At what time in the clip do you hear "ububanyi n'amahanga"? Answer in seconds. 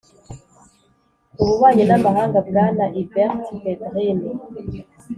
1.41-2.37